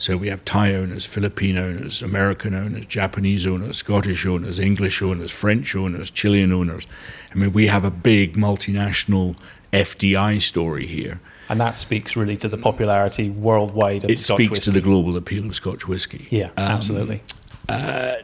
so 0.01 0.17
we 0.17 0.29
have 0.29 0.43
Thai 0.45 0.73
owners, 0.73 1.05
Philippine 1.05 1.59
owners, 1.59 2.01
American 2.01 2.55
owners, 2.55 2.87
Japanese 2.87 3.45
owners, 3.45 3.77
Scottish 3.77 4.25
owners, 4.25 4.57
English 4.57 4.99
owners, 4.99 5.29
French 5.29 5.75
owners, 5.75 6.09
Chilean 6.09 6.51
owners. 6.51 6.87
I 7.29 7.35
mean, 7.35 7.53
we 7.53 7.67
have 7.67 7.85
a 7.85 7.91
big 7.91 8.35
multinational 8.35 9.35
FDI 9.73 10.41
story 10.41 10.85
here. 10.87 11.19
And 11.49 11.59
that 11.59 11.75
speaks 11.75 12.15
really 12.15 12.37
to 12.37 12.47
the 12.47 12.57
popularity 12.57 13.29
worldwide 13.29 14.03
of 14.05 14.09
Scotch 14.09 14.09
whiskey. 14.09 14.13
It 14.13 14.19
Scotch 14.19 14.35
speaks 14.45 14.59
to 14.65 14.71
the 14.71 14.81
global 14.81 15.17
appeal 15.17 15.45
of 15.45 15.55
Scotch 15.55 15.87
whisky. 15.87 16.27
yeah, 16.29 16.45
Um, 16.57 16.71
absolutely. 16.71 17.21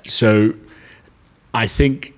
So 0.08 0.54
I 1.54 1.68
think 1.68 2.14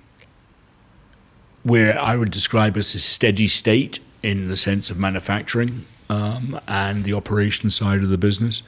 where 1.64 2.00
I 2.00 2.16
would 2.16 2.32
describe 2.32 2.78
us 2.78 2.96
as 2.96 3.02
a 3.02 3.04
steady 3.04 3.48
state 3.48 4.00
in 4.24 4.48
the 4.50 4.58
sense 4.58 4.90
of 4.90 4.98
manufacturing 4.98 5.86
um, 6.10 6.60
and 6.68 7.04
the 7.04 7.14
operation 7.14 7.70
side 7.70 8.02
of 8.04 8.10
the 8.10 8.18
business. 8.18 8.64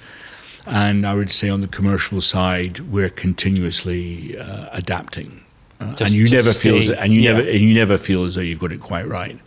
And 0.66 1.08
I 1.08 1.14
would 1.16 1.32
say 1.32 1.50
on 1.50 1.62
the 1.62 1.68
commercial 1.68 2.22
side, 2.22 2.80
we're 2.92 3.10
continuously 3.10 4.38
uh, 4.38 4.68
adapting. 4.72 5.42
Uh, 5.80 5.90
Just- 5.96 6.02
and 6.02 6.12
you 6.12 6.28
never 6.30 6.54
feel 6.54 6.78
as, 6.78 6.90
and 6.92 7.12
you 7.14 7.22
yeah. 7.22 7.32
never 7.34 7.50
and 7.50 7.60
you 7.62 7.74
never 7.74 7.98
feel 7.98 8.26
as 8.26 8.36
though 8.36 8.42
you've 8.42 8.60
got 8.60 8.72
it 8.72 8.82
quite 8.82 9.08
right. 9.08 9.40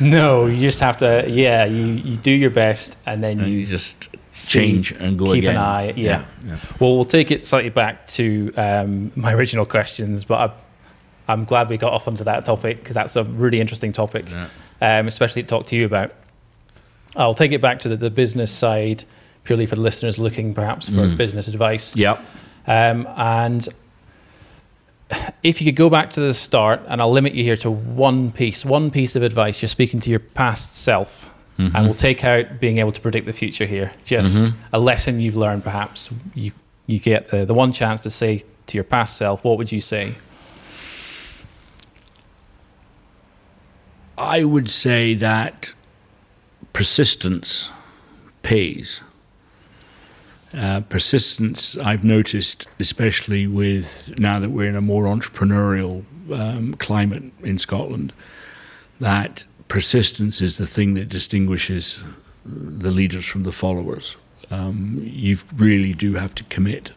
No, 0.00 0.46
you 0.46 0.60
just 0.60 0.80
have 0.80 0.96
to. 0.98 1.24
Yeah, 1.28 1.64
you, 1.66 1.84
you 1.86 2.16
do 2.16 2.30
your 2.30 2.50
best, 2.50 2.96
and 3.06 3.22
then 3.22 3.40
And 3.40 3.48
you 3.52 3.58
you 3.60 3.66
just 3.66 4.08
see- 4.32 4.58
change 4.58 4.92
and 4.92 5.18
go 5.18 5.26
keep 5.26 5.38
again. 5.44 5.56
an 5.56 5.62
eye. 5.62 5.92
Yeah. 5.96 6.24
yeah. 6.44 6.56
Well, 6.80 6.96
we'll 6.96 7.04
take 7.04 7.30
it 7.30 7.46
slightly 7.46 7.70
back 7.70 8.06
to 8.08 8.52
um, 8.56 9.12
my 9.14 9.32
original 9.32 9.64
questions, 9.64 10.24
but 10.24 10.50
I, 10.50 11.32
I'm 11.32 11.44
glad 11.44 11.68
we 11.70 11.76
got 11.76 11.92
off 11.92 12.08
onto 12.08 12.24
that 12.24 12.44
topic 12.44 12.78
because 12.80 12.94
that's 12.94 13.16
a 13.16 13.24
really 13.24 13.60
interesting 13.60 13.92
topic, 13.92 14.26
Yeah. 14.30 14.48
um, 14.80 15.06
especially 15.08 15.42
to 15.42 15.48
talk 15.48 15.66
to 15.66 15.76
you 15.76 15.86
about. 15.86 16.12
I'll 17.16 17.34
take 17.34 17.52
it 17.52 17.60
back 17.60 17.78
to 17.80 17.88
the, 17.88 17.96
the 17.96 18.10
business 18.10 18.50
side, 18.50 19.04
purely 19.44 19.66
for 19.66 19.76
the 19.76 19.80
listeners 19.80 20.18
looking 20.18 20.52
perhaps 20.54 20.88
for 20.88 21.02
Mm. 21.02 21.16
business 21.16 21.46
advice. 21.46 21.94
Yep. 21.94 22.18
Um, 22.66 23.06
and 23.16 23.68
if 25.42 25.60
you 25.60 25.66
could 25.66 25.76
go 25.76 25.90
back 25.90 26.12
to 26.14 26.20
the 26.20 26.34
start, 26.34 26.80
and 26.88 27.00
I'll 27.00 27.10
limit 27.12 27.34
you 27.34 27.44
here 27.44 27.56
to 27.58 27.70
one 27.70 28.30
piece, 28.32 28.64
one 28.64 28.90
piece 28.90 29.16
of 29.16 29.22
advice. 29.22 29.60
You're 29.62 29.68
speaking 29.68 30.00
to 30.00 30.10
your 30.10 30.20
past 30.20 30.74
self, 30.76 31.30
Mm-hmm. 31.56 31.76
and 31.76 31.84
we'll 31.86 31.94
take 31.94 32.24
out 32.24 32.58
being 32.58 32.78
able 32.78 32.90
to 32.90 33.00
predict 33.00 33.26
the 33.28 33.32
future 33.32 33.64
here. 33.64 33.92
Just 34.04 34.52
a 34.72 34.78
lesson 34.80 35.20
you've 35.20 35.36
learned, 35.36 35.62
perhaps. 35.62 36.10
You 36.34 36.50
you 36.88 36.98
get 36.98 37.28
the, 37.28 37.44
the 37.46 37.54
one 37.54 37.70
chance 37.72 38.00
to 38.00 38.10
say 38.10 38.42
to 38.66 38.76
your 38.76 38.82
past 38.82 39.16
self, 39.16 39.44
what 39.44 39.56
would 39.56 39.70
you 39.70 39.80
say? 39.80 40.16
I 44.18 44.42
would 44.42 44.68
say 44.68 45.14
that 45.14 45.74
persistence 46.72 47.70
pays. 48.42 49.00
Uh, 50.56 50.80
persistence, 50.82 51.76
I've 51.78 52.04
noticed, 52.04 52.66
especially 52.78 53.46
with 53.46 54.16
now 54.18 54.38
that 54.38 54.50
we're 54.50 54.68
in 54.68 54.76
a 54.76 54.80
more 54.80 55.04
entrepreneurial 55.04 56.04
um, 56.32 56.74
climate 56.74 57.24
in 57.42 57.58
Scotland, 57.58 58.12
that 59.00 59.44
persistence 59.68 60.40
is 60.40 60.56
the 60.56 60.66
thing 60.66 60.94
that 60.94 61.08
distinguishes 61.08 62.02
the 62.44 62.90
leaders 62.90 63.26
from 63.26 63.42
the 63.42 63.52
followers. 63.52 64.16
Um, 64.50 65.00
you 65.02 65.38
really 65.56 65.92
do 65.94 66.14
have 66.14 66.34
to 66.36 66.44
commit 66.44 66.92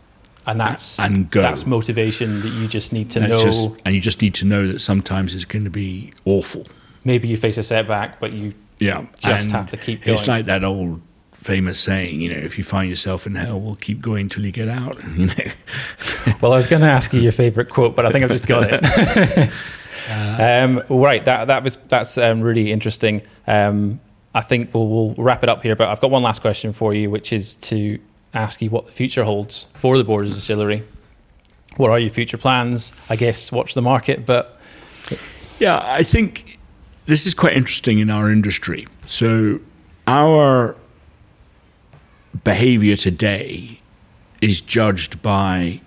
And 0.46 0.60
that's 0.60 1.00
And 1.00 1.30
go. 1.32 1.42
that's 1.42 1.66
motivation 1.66 2.42
that 2.42 2.50
you 2.50 2.68
just 2.68 2.94
need 2.94 3.10
to 3.12 3.20
That's 3.22 3.32
know. 3.32 3.40
just- 3.44 3.70
and 3.86 3.96
you 3.96 4.02
just 4.02 4.22
need 4.22 4.34
to 4.36 4.46
know 4.46 4.68
that 4.68 4.80
sometimes 4.82 5.34
it's 5.34 5.46
going 5.46 5.64
to 5.66 5.72
be 5.72 6.14
awful. 6.26 6.68
Maybe 7.06 7.28
you 7.28 7.38
face 7.38 7.58
a 7.58 7.64
setback, 7.64 8.20
but 8.20 8.34
you 8.34 8.54
Yeah, 8.80 9.06
Just 9.20 9.46
and 9.48 9.52
have 9.54 9.70
to 9.72 9.78
keep 9.78 10.04
going. 10.04 10.14
It's 10.14 10.28
like 10.28 10.46
that 10.46 10.64
old 10.64 11.02
famous 11.48 11.80
saying, 11.80 12.20
you 12.20 12.30
know, 12.34 12.40
if 12.40 12.58
you 12.58 12.64
find 12.64 12.90
yourself 12.90 13.26
in 13.26 13.36
hell, 13.36 13.60
we'll 13.60 13.78
keep 13.78 14.02
going 14.02 14.28
till 14.28 14.46
you 14.46 14.52
get 14.52 14.70
out. 14.70 14.98
You 15.18 15.28
know, 15.28 15.34
Well, 16.42 16.54
I 16.54 16.58
was 16.58 16.68
going 16.68 16.82
to 16.82 16.90
ask 16.90 17.14
you 17.14 17.22
your 17.22 17.32
favorite 17.32 17.70
quote, 17.70 17.96
but 17.96 18.06
I 18.06 18.12
think 18.12 18.24
I've 18.24 18.32
just 18.32 18.46
got 18.46 18.68
it. 18.70 19.50
um, 20.40 20.84
right, 20.90 21.24
that 21.26 21.46
that 21.46 21.64
was 21.64 21.78
that's 21.88 22.18
um, 22.18 22.42
really 22.42 22.72
interesting. 22.72 23.24
Um, 23.48 24.00
I 24.36 24.42
think 24.42 24.74
we'll, 24.74 24.88
we'll 24.88 25.14
wrap 25.16 25.42
it 25.42 25.50
up 25.50 25.64
here, 25.64 25.76
but 25.76 25.88
I've 25.88 26.00
got 26.00 26.12
one 26.12 26.22
last 26.22 26.42
question 26.42 26.74
for 26.74 26.94
you, 26.94 27.10
which 27.10 27.34
is 27.34 27.56
to 27.56 27.98
ask 28.34 28.62
you 28.62 28.70
what 28.70 28.86
the 28.86 28.92
future 28.92 29.24
holds 29.24 29.66
for 29.74 29.98
the 29.98 30.04
Borders 30.04 30.36
Distillery. 30.36 30.84
What 31.78 31.90
are 31.90 32.00
your 32.00 32.12
future 32.12 32.38
plans? 32.38 32.94
I 33.10 33.16
guess 33.16 33.52
watch 33.52 33.74
the 33.74 33.82
market, 33.82 34.26
but 34.26 34.60
yeah, 35.60 35.82
I 35.84 36.04
think 36.04 36.60
this 37.08 37.26
is 37.26 37.34
quite 37.34 37.54
interesting 37.54 38.00
in 38.00 38.10
our 38.10 38.30
industry. 38.30 38.88
So 39.08 39.60
our 40.06 40.76
behavior 42.48 42.96
today 42.96 43.78
is 44.40 44.62
judged 44.62 45.22
by 45.22 45.82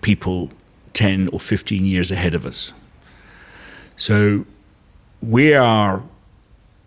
people 0.00 0.50
10 0.94 1.28
or 1.28 1.38
15 1.38 1.84
years 1.84 2.10
ahead 2.10 2.34
of 2.34 2.46
us. 2.46 2.72
So 3.98 4.46
we 5.20 5.52
are 5.52 6.02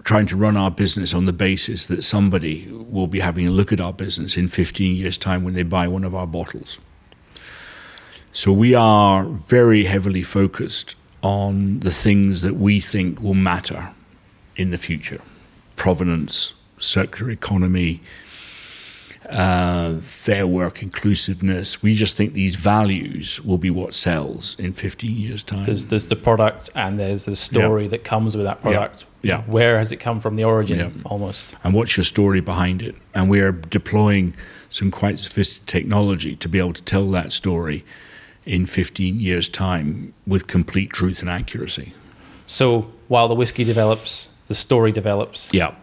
trying 0.04 0.26
to 0.26 0.36
run 0.36 0.58
our 0.58 0.72
business 0.72 1.14
on 1.14 1.28
the 1.28 1.32
basis 1.32 1.86
that 1.86 2.02
somebody 2.02 2.68
will 2.72 3.06
be 3.06 3.20
having 3.20 3.48
a 3.48 3.52
look 3.52 3.72
at 3.72 3.80
our 3.80 3.94
business 3.94 4.36
in 4.36 4.48
15 4.48 4.96
years' 4.96 5.20
time 5.20 5.44
when 5.44 5.54
they 5.54 5.62
buy 5.62 5.88
one 5.88 6.04
of 6.04 6.16
our 6.16 6.26
bottles. 6.26 6.80
So 8.32 8.52
we 8.52 8.74
are 8.74 9.26
very 9.26 9.86
heavily 9.86 10.24
focused 10.24 10.96
on 11.22 11.82
the 11.82 11.92
things 11.92 12.42
that 12.42 12.56
we 12.56 12.80
think 12.80 13.22
will 13.22 13.36
matter 13.36 13.92
in 14.56 14.72
the 14.72 14.80
future 14.80 15.22
provenance, 15.76 16.56
circular 16.80 17.30
economy, 17.30 18.02
uh, 19.30 19.98
fair 20.00 20.46
work, 20.46 20.84
inclusiveness. 20.84 21.82
We 21.82 21.94
just 21.96 22.16
think 22.18 22.34
these 22.34 22.56
values 22.56 23.42
will 23.42 23.58
be 23.58 23.70
what 23.70 23.96
sells 23.96 24.58
in 24.60 24.74
15 24.74 25.16
years' 25.18 25.44
time. 25.44 25.64
There's, 25.64 25.88
there's 25.88 26.08
the 26.08 26.16
product 26.16 26.70
and 26.76 27.00
there's 27.00 27.26
the 27.26 27.36
story 27.36 27.88
that 27.88 28.04
comes 28.04 28.36
with 28.36 28.46
that 28.46 28.62
product. 28.62 29.06
Yeah. 29.22 29.42
Where 29.44 29.78
has 29.78 29.92
it 29.92 29.98
come 29.98 30.20
from? 30.20 30.36
The 30.36 30.44
origin, 30.44 30.80
Yeah. 30.80 30.90
almost. 31.06 31.56
and 31.64 31.74
what's 31.74 31.96
your 31.96 32.04
story 32.04 32.42
behind 32.42 32.82
it? 32.82 32.96
And 33.14 33.30
we 33.30 33.40
are 33.40 33.52
deploying 33.54 34.34
some 34.70 34.92
quite 34.92 35.20
sophisticated 35.20 35.68
technology 35.68 36.36
to 36.36 36.50
be 36.50 36.60
able 36.60 36.74
to 36.74 36.82
tell 36.82 37.10
that 37.12 37.32
story 37.32 37.86
in 38.46 38.66
15 38.66 39.20
years' 39.20 39.48
time 39.48 40.14
with 40.28 40.48
complete 40.48 40.90
truth 40.90 41.22
and 41.22 41.30
accuracy. 41.30 41.94
So 42.46 42.92
while 43.08 43.28
the 43.30 43.36
whiskey 43.36 43.64
develops, 43.64 44.30
the 44.48 44.56
story 44.56 44.92
develops, 44.92 45.54
Yeah. 45.54 45.76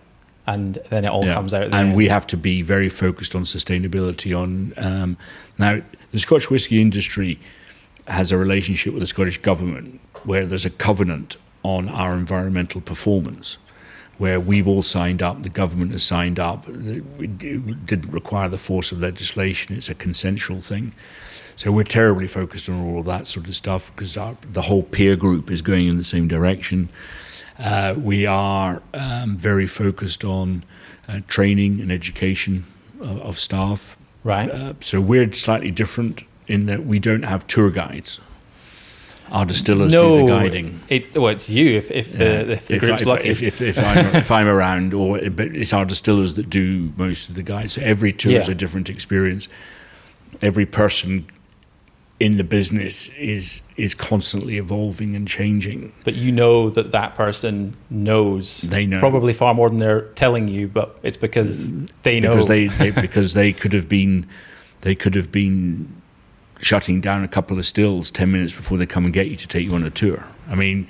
And 0.47 0.78
then 0.90 1.04
it 1.04 1.09
all 1.09 1.25
Yeah. 1.25 1.35
comes 1.35 1.54
out. 1.54 1.64
And 1.64 1.75
end. 1.75 1.94
we 1.94 2.09
have 2.09 2.26
to 2.28 2.37
be 2.37 2.62
very 2.62 2.88
focused 2.88 3.35
on 3.35 3.42
sustainability. 3.44 4.37
On 4.37 4.73
um, 4.76 5.16
now, 5.59 5.80
the 6.12 6.18
Scotch 6.18 6.50
whisky 6.50 6.80
industry 6.80 7.38
has 8.09 8.32
a 8.32 8.37
relationship 8.37 8.92
with 8.92 9.00
the 9.00 9.06
Scottish 9.06 9.38
government 9.38 10.00
where 10.25 10.44
there's 10.47 10.66
a 10.66 10.70
covenant 10.70 11.37
on 11.62 11.88
our 11.88 12.14
environmental 12.14 12.80
performance. 12.80 13.59
Where 14.18 14.38
we've 14.38 14.68
all 14.68 14.82
signed 14.82 15.23
up, 15.23 15.44
the 15.44 15.49
government 15.49 15.92
has 15.92 16.02
signed 16.02 16.38
up. 16.38 16.68
It 16.68 17.38
didn't 17.38 18.11
require 18.12 18.50
the 18.50 18.59
force 18.59 18.92
of 18.92 19.00
legislation; 19.00 19.75
it's 19.76 19.88
a 19.88 19.94
consensual 19.94 20.61
thing. 20.61 20.92
So 21.56 21.73
we're 21.73 21.85
terribly 21.85 22.26
focused 22.26 22.68
on 22.68 22.80
all 22.82 23.00
of 23.00 23.06
that 23.06 23.28
sort 23.28 23.49
of 23.49 23.54
stuff 23.54 23.92
because 23.94 24.14
the 24.52 24.62
whole 24.62 24.82
peer 24.82 25.16
group 25.16 25.50
is 25.50 25.62
going 25.62 25.88
in 25.88 25.97
the 25.97 26.04
same 26.04 26.28
direction. 26.28 26.90
Uh, 27.61 27.95
we 27.99 28.25
are 28.26 28.83
um, 28.95 29.37
very 29.37 29.67
focused 29.67 30.25
on 30.25 30.64
uh, 31.09 31.21
training 31.29 31.81
and 31.81 31.93
education 31.93 32.64
of, 33.00 33.21
of 33.21 33.38
staff. 33.38 33.97
right. 34.25 34.50
Uh, 34.50 34.73
so 34.81 35.00
we're 35.00 35.31
slightly 35.33 35.71
different 35.71 36.23
in 36.47 36.67
that 36.67 36.87
we 36.87 36.99
don't 36.99 37.25
have 37.25 37.47
tour 37.47 37.71
guides. 37.71 38.19
Our 39.31 39.45
distillers 39.47 39.93
do 39.93 40.17
the 40.17 40.26
guiding. 40.26 40.81
It, 40.88 41.17
well, 41.17 41.29
it's 41.29 41.49
you 41.49 41.76
if, 41.76 41.90
if 41.93 42.12
the 42.12 42.25
Yeah. 42.25 42.40
if 42.55 42.67
the 42.67 42.75
if, 42.75 42.81
group's 42.81 43.02
if, 43.02 43.09
lucky. 43.09 43.29
if, 43.29 43.43
if, 43.43 43.62
if, 43.62 43.79
I'm, 43.79 43.99
if 44.17 44.31
I'm 44.31 44.49
around, 44.49 44.93
or 44.93 45.21
but 45.31 45.55
it's 45.55 45.73
our 45.73 45.85
distillers 45.85 46.35
that 46.35 46.50
do 46.50 46.93
most 46.97 47.29
of 47.29 47.37
the 47.37 47.45
guides. 47.45 47.75
So 47.75 47.83
every 47.83 48.12
tour 48.12 48.40
is 48.40 48.49
a 48.49 48.55
different 48.57 48.90
experience. 48.90 49.47
Every 50.43 50.67
person 50.67 51.26
in 52.20 52.36
the 52.36 52.44
business 52.44 53.08
is 53.10 53.62
is 53.78 53.94
constantly 53.94 54.58
evolving 54.58 55.16
and 55.16 55.26
changing. 55.26 55.90
but 56.04 56.14
you 56.14 56.30
know 56.30 56.68
that 56.68 56.92
that 56.92 57.14
person 57.14 57.74
knows. 57.88 58.60
They 58.60 58.84
know. 58.84 59.00
probably 59.00 59.32
far 59.32 59.54
more 59.54 59.70
than 59.70 59.78
they're 59.78 60.02
telling 60.14 60.46
you, 60.46 60.68
but 60.68 61.00
it's 61.02 61.16
because 61.16 61.72
they 62.02 62.20
know. 62.20 62.28
because 62.28 62.46
they, 62.46 62.66
they 62.66 62.90
because 63.06 63.32
they 63.32 63.52
could 63.54 63.72
have 63.72 63.88
been 63.88 64.28
they 64.82 64.94
could 64.94 65.14
have 65.14 65.32
been 65.32 66.00
shutting 66.60 67.00
down 67.00 67.24
a 67.24 67.28
couple 67.28 67.58
of 67.58 67.64
stills 67.64 68.10
10 68.10 68.30
minutes 68.30 68.52
before 68.52 68.76
they 68.76 68.84
come 68.84 69.06
and 69.06 69.14
get 69.14 69.28
you 69.28 69.36
to 69.36 69.48
take 69.48 69.64
you 69.64 69.74
on 69.74 69.82
a 69.82 69.88
tour 69.88 70.26
i 70.50 70.54
mean 70.54 70.86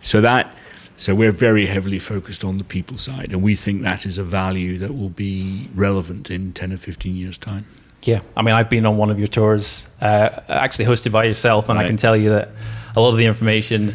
so 0.00 0.18
that 0.22 0.54
so 0.96 1.14
we're 1.14 1.30
very 1.30 1.66
heavily 1.66 1.98
focused 1.98 2.42
on 2.42 2.56
the 2.56 2.64
people 2.64 2.96
side 2.96 3.30
and 3.30 3.42
we 3.42 3.54
think 3.54 3.82
that 3.82 4.06
is 4.06 4.16
a 4.16 4.22
value 4.22 4.78
that 4.78 4.96
will 4.96 5.10
be 5.10 5.68
relevant 5.74 6.30
in 6.30 6.54
10 6.54 6.72
or 6.72 6.78
15 6.78 7.14
years 7.14 7.36
time 7.36 7.66
Yeah, 8.02 8.20
I 8.36 8.42
mean, 8.42 8.54
I've 8.54 8.70
been 8.70 8.86
on 8.86 8.96
one 8.96 9.10
of 9.10 9.18
your 9.18 9.28
tours, 9.28 9.88
uh, 10.00 10.40
actually 10.48 10.86
hosted 10.86 11.12
by 11.12 11.24
yourself, 11.24 11.68
and 11.68 11.78
I 11.78 11.86
can 11.86 11.96
tell 11.98 12.16
you 12.16 12.30
that 12.30 12.48
a 12.96 13.00
lot 13.00 13.10
of 13.10 13.18
the 13.18 13.26
information 13.26 13.94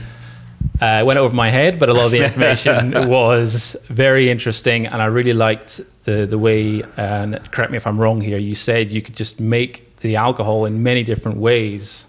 uh, 0.79 1.03
went 1.05 1.17
over 1.17 1.33
my 1.33 1.49
head, 1.49 1.79
but 1.79 1.89
a 1.89 1.93
lot 1.93 2.05
of 2.05 2.11
the 2.11 2.23
information 2.25 3.09
was 3.09 3.75
very 3.89 4.29
interesting, 4.29 4.85
and 4.85 5.01
I 5.01 5.05
really 5.05 5.33
liked 5.33 5.81
the 6.03 6.25
the 6.27 6.37
way. 6.37 6.83
And 6.97 7.39
correct 7.51 7.71
me 7.71 7.77
if 7.77 7.87
I'm 7.87 7.99
wrong 7.99 8.21
here. 8.21 8.37
You 8.37 8.55
said 8.55 8.89
you 8.91 9.01
could 9.01 9.15
just 9.15 9.39
make 9.39 9.97
the 10.01 10.17
alcohol 10.17 10.65
in 10.65 10.83
many 10.83 11.03
different 11.03 11.37
ways, 11.37 12.05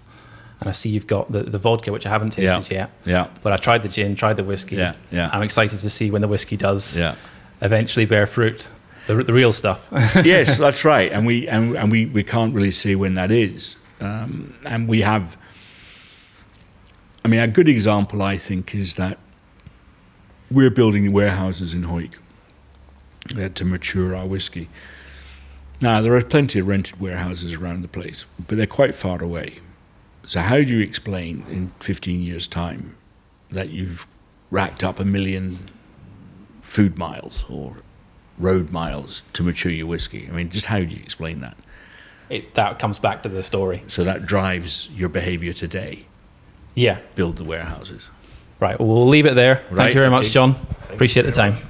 and 0.60 0.68
I 0.68 0.72
see 0.72 0.90
you've 0.90 1.06
got 1.06 1.32
the, 1.32 1.44
the 1.44 1.58
vodka, 1.58 1.92
which 1.92 2.04
I 2.06 2.10
haven't 2.10 2.30
tasted 2.30 2.70
yet. 2.70 2.90
yeah 3.06 3.28
But 3.42 3.52
I 3.52 3.56
tried 3.56 3.82
the 3.82 3.88
gin, 3.88 4.16
tried 4.16 4.36
the 4.36 4.44
whiskey. 4.44 4.76
Yeah, 4.76 4.94
yeah. 5.10 5.30
I'm 5.32 5.42
excited 5.42 5.78
to 5.80 5.90
see 5.90 6.10
when 6.10 6.20
the 6.20 6.28
whiskey 6.28 6.56
does 6.56 6.96
yeah 6.96 7.14
eventually 7.62 8.04
bear 8.04 8.26
fruit, 8.26 8.68
the, 9.06 9.22
the 9.22 9.32
real 9.32 9.52
stuff. 9.52 9.86
yes, 10.24 10.56
that's 10.58 10.84
right, 10.84 11.12
and 11.12 11.26
we 11.26 11.46
and, 11.48 11.76
and 11.76 11.90
we, 11.90 12.06
we 12.06 12.22
can't 12.22 12.54
really 12.54 12.70
see 12.70 12.94
when 12.94 13.14
that 13.14 13.30
is, 13.30 13.76
um, 14.00 14.54
and 14.64 14.88
we 14.88 15.02
have. 15.02 15.36
I 17.24 17.28
mean, 17.28 17.40
a 17.40 17.48
good 17.48 17.68
example 17.68 18.22
I 18.22 18.36
think 18.36 18.72
is 18.72 18.94
that 18.94 19.18
we're 20.48 20.70
building 20.70 21.12
warehouses 21.12 21.74
in 21.74 21.82
Hawick 21.82 22.12
uh, 23.36 23.48
to 23.48 23.64
mature 23.64 24.14
our 24.14 24.26
whiskey. 24.26 24.68
Now 25.80 26.00
there 26.00 26.14
are 26.14 26.22
plenty 26.22 26.60
of 26.60 26.68
rented 26.68 27.00
warehouses 27.00 27.52
around 27.54 27.82
the 27.82 27.88
place, 27.88 28.24
but 28.46 28.56
they're 28.56 28.66
quite 28.66 28.94
far 28.94 29.22
away. 29.22 29.58
So 30.24 30.40
how 30.40 30.56
do 30.56 30.76
you 30.76 30.80
explain 30.80 31.44
in 31.50 31.72
15 31.80 32.22
years' 32.22 32.46
time 32.46 32.96
that 33.50 33.70
you've 33.70 34.06
racked 34.50 34.82
up 34.82 34.98
a 34.98 35.04
million 35.04 35.58
food 36.60 36.98
miles 36.98 37.44
or 37.48 37.78
road 38.38 38.70
miles 38.70 39.22
to 39.32 39.42
mature 39.42 39.72
your 39.72 39.86
whiskey. 39.86 40.28
I 40.28 40.32
mean, 40.32 40.50
just 40.50 40.66
how 40.66 40.78
do 40.78 40.86
you 40.94 41.00
explain 41.02 41.40
that? 41.40 41.56
it, 42.28 42.54
that 42.54 42.78
comes 42.78 42.98
back 42.98 43.22
to 43.22 43.28
the 43.28 43.42
story. 43.42 43.82
So 43.88 44.04
that 44.04 44.26
drives 44.26 44.88
your 44.90 45.08
behavior 45.08 45.52
today. 45.52 46.06
Yeah. 46.74 47.00
Build 47.14 47.36
the 47.36 47.44
warehouses. 47.44 48.10
Right. 48.60 48.78
Well, 48.78 48.88
we'll 48.88 49.08
leave 49.08 49.26
it 49.26 49.34
there. 49.34 49.62
Thank 49.72 49.94
you 49.94 50.00
very 50.00 50.10
much. 50.10 50.30
John. 50.30 50.54
you 50.88 50.94
Appreciate 50.94 51.24
the 51.26 51.32
time. 51.32 51.54
much. 51.54 51.62